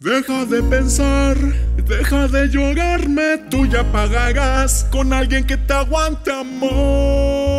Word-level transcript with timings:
Deja 0.00 0.44
de 0.44 0.62
pensar, 0.62 1.36
deja 1.76 2.28
de 2.28 2.48
llorarme, 2.48 3.36
tú 3.50 3.66
ya 3.66 3.82
pagarás 3.90 4.86
con 4.92 5.12
alguien 5.12 5.44
que 5.44 5.56
te 5.56 5.72
aguante 5.72 6.30
amor. 6.30 7.57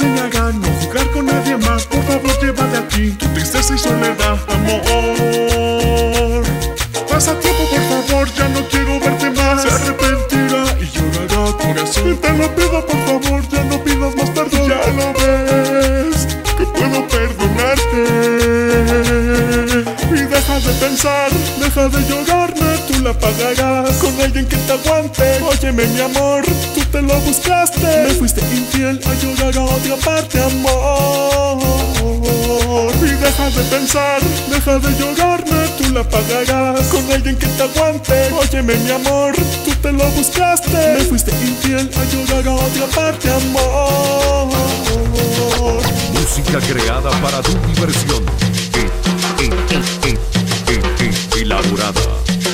No 0.00 0.72
jugar 0.80 1.10
con 1.10 1.26
nadie 1.26 1.54
más, 1.58 1.84
por 1.84 2.02
favor 2.04 2.40
llévate 2.40 2.78
aquí 2.78 3.10
tu 3.10 3.26
tristeza 3.34 3.74
y 3.74 3.78
soledad, 3.78 4.38
amor. 4.48 6.42
Pasa 7.10 7.38
tiempo, 7.38 7.64
por 7.70 7.82
favor, 8.08 8.26
ya 8.32 8.48
no 8.48 8.66
quiero 8.70 8.98
verte 8.98 9.30
más. 9.32 9.60
Se 9.60 9.68
arrepentirá 9.68 10.64
y 10.80 10.86
llorará 10.86 11.52
corazón. 11.58 12.16
Te 12.16 12.32
lo 12.32 12.54
pido, 12.54 12.86
por 12.86 13.04
favor, 13.04 13.48
ya 13.50 13.64
no 13.64 13.84
pidas 13.84 14.16
más 14.16 14.31
deja 21.58 21.88
de 21.88 22.08
llorarme, 22.08 22.78
tú 22.88 23.00
la 23.02 23.12
pagarás 23.12 23.96
con 23.96 24.20
alguien 24.20 24.46
que 24.46 24.56
te 24.56 24.72
aguante. 24.72 25.40
Óyeme, 25.42 25.86
mi 25.86 26.00
amor, 26.00 26.44
tú 26.74 26.80
te 26.90 27.02
lo 27.02 27.14
buscaste. 27.20 28.04
Me 28.08 28.14
fuiste 28.14 28.40
infiel 28.40 29.00
a 29.04 29.14
llorar 29.22 29.56
a 29.58 29.64
otra 29.64 29.96
parte, 29.96 30.40
amor. 30.40 31.62
Y 33.02 33.14
deja 33.14 33.50
de 33.50 33.62
pensar, 33.64 34.20
deja 34.50 34.78
de 34.78 34.98
llorarme, 34.98 35.68
tú 35.78 35.92
la 35.92 36.04
pagarás 36.04 36.86
con 36.88 37.10
alguien 37.12 37.36
que 37.36 37.46
te 37.46 37.62
aguante. 37.62 38.30
Óyeme, 38.32 38.74
mi 38.76 38.90
amor, 38.90 39.34
tú 39.64 39.70
te 39.82 39.92
lo 39.92 40.04
buscaste. 40.10 40.94
Me 40.98 41.04
fuiste 41.04 41.30
infiel 41.30 41.90
a 41.96 42.04
llorar 42.12 42.48
a 42.48 42.54
otra 42.54 42.86
parte, 42.94 43.30
amor. 43.30 44.52
Música 46.12 46.58
creada 46.60 47.10
para 47.20 47.42
tu 47.42 47.52
diversión. 47.66 48.24
Eh, 48.74 48.90
eh, 49.40 49.50
eh, 50.04 50.18
Elaborada 51.62 52.00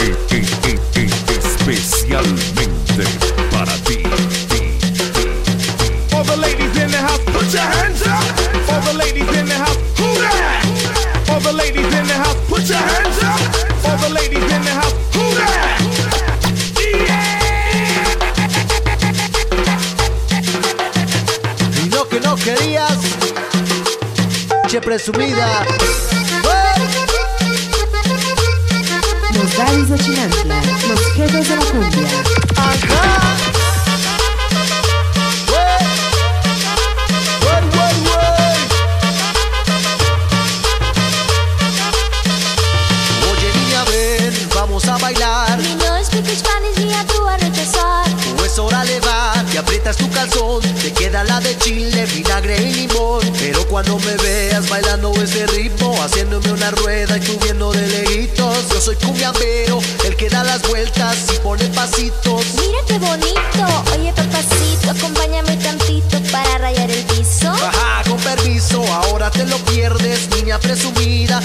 eh, 0.00 0.14
eh, 0.30 0.44
eh, 0.64 0.78
eh, 0.96 1.08
especialmente 1.38 3.04
para 3.50 3.72
ti. 3.84 4.02
All 6.12 6.24
the 6.24 6.36
ladies 6.36 6.76
in 6.76 6.90
the 6.90 6.98
house, 6.98 7.20
put 7.26 7.52
your 7.52 7.62
hands 7.62 8.02
up. 8.06 8.22
All 8.68 8.80
the 8.82 8.92
ladies 8.98 9.28
in 9.38 9.46
the 9.46 9.54
house, 9.54 9.76
who 9.96 10.18
that? 10.20 10.64
All 11.30 11.40
the 11.40 11.52
ladies 11.52 11.86
in 11.94 12.06
the 12.06 12.14
house, 12.14 12.36
put 12.48 12.68
your 12.68 12.78
hands 12.78 13.22
up. 13.22 13.40
All 13.88 13.96
the 13.98 14.10
ladies 14.10 14.44
in 14.52 14.62
the 14.64 14.70
house, 14.70 14.94
who 15.14 15.34
that? 15.34 15.80
Y 21.82 21.88
lo 21.88 22.08
que 22.08 22.20
no 22.20 22.36
querías, 22.36 22.98
che 24.68 24.80
presumida. 24.80 25.64
Daddies 29.80 29.88
de 29.88 29.98
Chinantla, 30.04 30.62
los 30.88 31.00
jefes 31.14 31.48
de 31.48 31.56
la 31.56 31.64
cumbia. 31.64 32.08
Ajá. 32.56 33.20
Niña 43.54 44.94
a 44.94 44.98
bailar. 44.98 45.58
No 45.58 46.04
speak 46.04 46.26
Spanish 46.26 46.76
ni 46.84 46.92
a 46.92 47.04
tú 47.06 47.26
a 47.26 47.36
rechazar. 47.38 48.06
O 48.38 48.44
es 48.44 48.58
hora 48.58 48.84
de 48.84 49.00
bar 49.00 49.44
y 49.52 49.56
aprietas 49.56 49.96
tu 49.96 50.10
calzón. 50.10 50.60
Te 50.82 50.92
queda 50.92 51.24
la 51.24 51.40
de 51.40 51.56
chile, 51.58 52.04
vinagre 52.06 52.60
y 52.60 52.74
limón. 52.74 53.20
Pero 53.38 53.66
cuando 53.66 53.98
me 53.98 54.14
veas 54.16 54.68
bailando 54.68 55.12
ese 55.14 55.46
ritmo, 55.46 55.79
rueda 56.70 57.16
y 57.16 57.22
subiendo 57.22 57.72
de 57.72 57.86
lejitos. 57.86 58.68
Yo 58.70 58.80
soy 58.80 58.96
cumbiambero, 58.96 59.80
el 60.04 60.16
que 60.16 60.28
da 60.28 60.44
las 60.44 60.62
vueltas 60.68 61.16
y 61.34 61.38
pone 61.38 61.64
pasitos. 61.68 62.44
Mira 62.56 62.78
qué 62.86 62.98
bonito. 62.98 63.66
Oye, 63.92 64.12
papacito, 64.12 64.90
acompáñame 64.90 65.56
tantito 65.56 66.20
para 66.30 66.58
rayar 66.58 66.90
el 66.90 67.04
piso. 67.04 67.48
Ajá, 67.48 68.02
con 68.08 68.18
permiso, 68.18 68.84
ahora 68.92 69.30
te 69.30 69.44
lo 69.46 69.56
pierdes, 69.58 70.28
niña 70.36 70.58
presumida. 70.58 71.40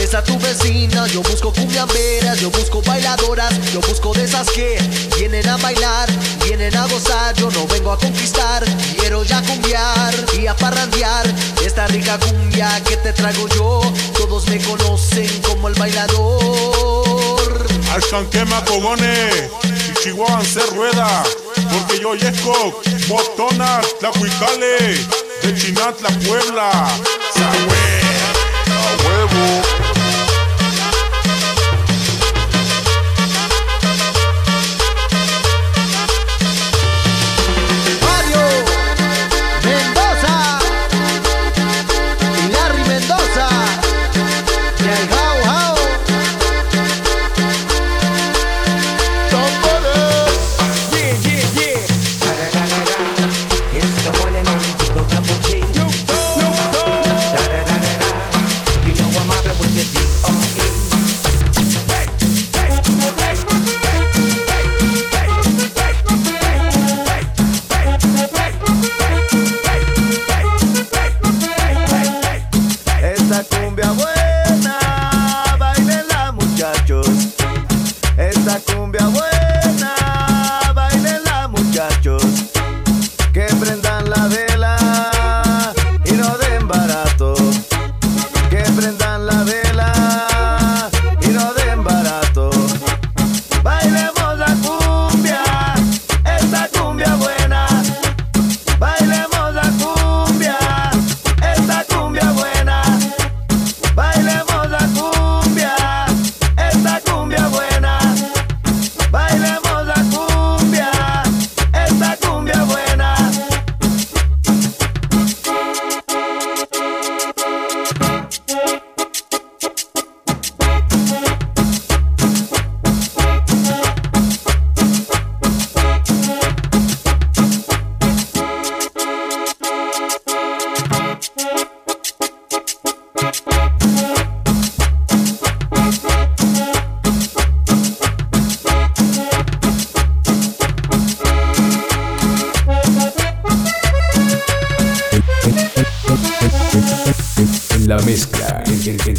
Esa 0.00 0.22
tu 0.22 0.38
vecina. 0.38 1.06
Yo 1.08 1.22
busco 1.22 1.52
cumbiamberas, 1.52 2.40
yo 2.40 2.50
busco 2.50 2.82
bailadoras, 2.82 3.54
yo 3.72 3.80
busco 3.80 4.12
de 4.14 4.24
esas 4.24 4.48
que 4.50 4.78
vienen 5.16 5.48
a 5.48 5.56
bailar, 5.56 6.08
vienen 6.44 6.76
a 6.76 6.86
gozar. 6.86 7.34
Yo 7.36 7.50
no 7.50 7.66
vengo 7.66 7.92
a 7.92 7.98
conquistar, 7.98 8.64
quiero 8.98 9.22
ya 9.24 9.42
cumbiar 9.42 10.14
y 10.38 10.46
a 10.46 10.56
parrandear. 10.56 11.26
Esta 11.64 11.86
rica 11.88 12.18
cumbia 12.18 12.82
que 12.84 12.96
te 12.96 13.12
traigo 13.12 13.48
yo, 13.48 13.80
todos 14.16 14.46
me 14.48 14.58
conocen 14.60 15.28
como 15.42 15.68
el 15.68 15.74
bailador. 15.74 17.66
Alcanquema 17.92 18.64
cogones, 18.64 19.50
y 19.64 20.02
Chihuahua 20.02 20.44
se 20.44 20.64
rueda, 20.66 21.22
porque 21.54 22.00
yo 22.00 22.14
yesco, 22.14 22.82
botona, 23.08 23.80
tlacuicale, 24.00 24.98
de 25.42 25.54
Chinatla, 25.54 26.08
Puebla, 26.26 26.70
Sahue, 27.34 27.95
a 27.95 27.95
huevo. 29.04 29.95
that 73.28 73.65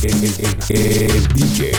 el, 0.08 0.24
el- 0.70 1.12
el- 1.16 1.28
DJ 1.34 1.72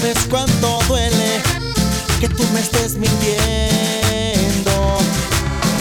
sabes 0.00 0.26
cuánto 0.30 0.78
duele 0.88 1.42
que 2.20 2.28
tú 2.28 2.42
me 2.52 2.60
estés 2.60 2.94
mintiendo. 2.96 3.38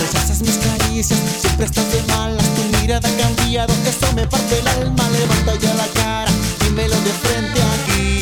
Rechazas 0.02 0.42
mis 0.42 0.58
caricias, 0.58 1.20
siempre 1.42 1.66
estás 1.66 1.92
de 1.92 2.02
malas, 2.14 2.46
tu 2.56 2.64
mirada 2.78 3.08
ha 3.08 3.18
cambiado, 3.18 3.74
eso 3.86 4.14
me 4.16 4.28
parte 4.28 4.60
el 4.60 4.68
alma. 4.68 5.10
Levanta 5.10 5.56
ya 5.60 5.74
la 5.74 5.88
cara, 5.88 6.32
dímelo 6.64 6.96
de 7.02 7.12
frente 7.12 7.62
aquí. 7.62 8.20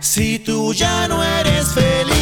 Si 0.00 0.38
tú 0.38 0.72
ya 0.72 1.08
no 1.08 1.22
eres 1.22 1.68
feliz, 1.68 2.13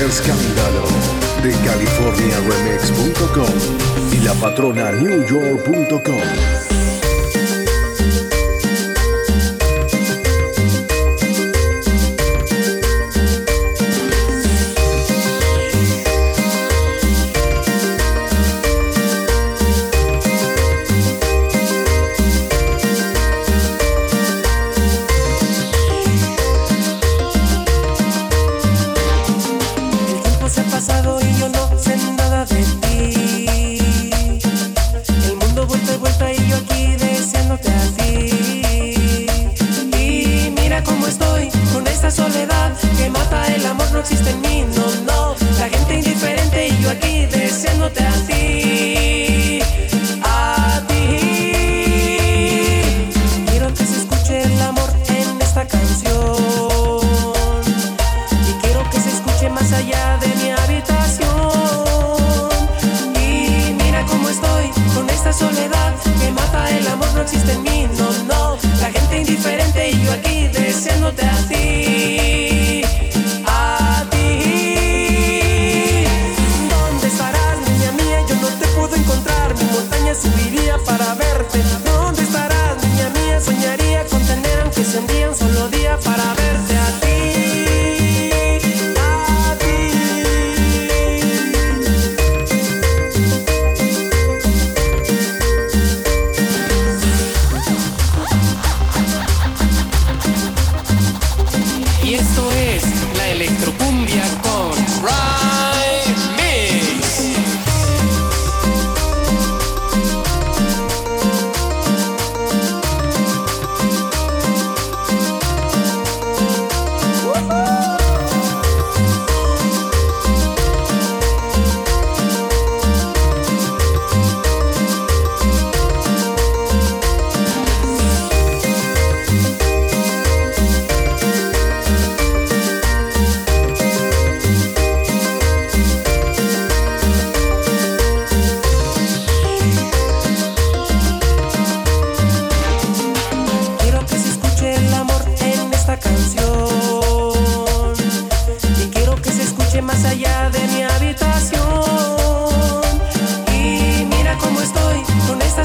Escándalo 0.00 0.84
de 1.42 1.50
CaliforniaRemix.com 1.50 4.12
y 4.12 4.20
la 4.24 4.32
patrona 4.34 4.92
NewYork.com. 4.92 6.57
más 59.50 59.72
allá 59.72 60.18
de 60.20 60.28
mi 60.36 60.50
habitación. 60.50 61.28
Y 63.14 63.72
mira 63.82 64.04
cómo 64.06 64.28
estoy 64.28 64.70
con 64.94 65.08
esta 65.10 65.32
soledad 65.32 65.94
que 66.20 66.30
mata 66.32 66.70
el 66.76 66.86
amor, 66.88 67.08
no 67.14 67.22
existe 67.22 67.52
en 67.52 67.62
mí, 67.62 67.88
no, 67.96 68.10
no. 68.24 68.58
La 68.80 68.90
gente 68.90 69.18
indiferente 69.18 69.90
y 69.90 70.04
yo 70.04 70.12
aquí 70.12 70.48
deseándote 70.48 71.22
a. 71.22 71.38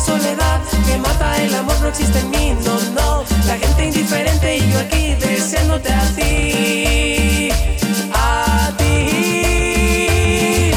soledad 0.06 0.62
que 0.86 0.98
mata 0.98 1.42
el 1.42 1.54
amor, 1.56 1.80
no 1.82 1.88
existe 1.88 2.20
en 2.20 2.30
mí, 2.32 2.58
no, 2.66 2.80
no. 2.92 3.24
La 3.48 3.58
gente 3.58 3.86
indiferente 3.86 4.58
y 4.58 4.72
yo 4.72 4.80
aquí 4.80 5.16
deseándote 5.16 5.94
a 5.94 6.02
ti. 6.16 7.50
A 8.14 8.72
ti. 8.78 10.72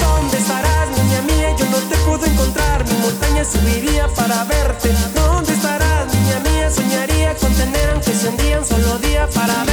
¿Dónde 0.00 0.36
estarás, 0.38 0.88
niña 0.98 1.22
mía? 1.22 1.56
Yo 1.58 1.66
no 1.66 1.78
te 1.90 1.96
puedo 2.06 2.24
encontrar. 2.26 2.84
Mi 2.84 2.98
montaña 2.98 3.44
subiría 3.44 4.08
para 4.08 4.44
verte. 4.44 4.90
¿Dónde 5.14 5.52
estarás, 5.52 6.12
niña 6.14 6.38
mía? 6.40 6.70
Soñaría 6.70 7.34
con 7.36 7.52
tener, 7.54 7.90
aunque 7.90 8.12
sea 8.12 8.30
un 8.30 8.36
día, 8.36 8.58
un 8.58 8.66
solo 8.66 8.98
día 8.98 9.28
para 9.34 9.64